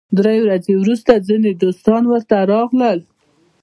[0.17, 2.99] درې ورځې وروسته ځینې دوستان ورته راغلل.